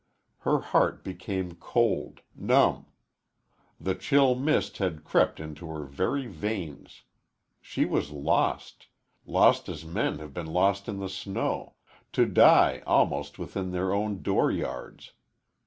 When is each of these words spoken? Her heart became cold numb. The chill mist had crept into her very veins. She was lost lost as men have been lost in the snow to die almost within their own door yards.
Her 0.39 0.61
heart 0.61 1.03
became 1.03 1.53
cold 1.57 2.21
numb. 2.33 2.87
The 3.79 3.93
chill 3.93 4.33
mist 4.33 4.79
had 4.79 5.03
crept 5.03 5.39
into 5.39 5.67
her 5.67 5.83
very 5.85 6.25
veins. 6.25 7.03
She 7.61 7.85
was 7.85 8.09
lost 8.09 8.87
lost 9.27 9.69
as 9.69 9.85
men 9.85 10.17
have 10.17 10.33
been 10.33 10.47
lost 10.51 10.89
in 10.89 10.97
the 10.97 11.07
snow 11.07 11.75
to 12.13 12.25
die 12.25 12.81
almost 12.87 13.37
within 13.37 13.69
their 13.69 13.93
own 13.93 14.23
door 14.23 14.49
yards. 14.49 15.11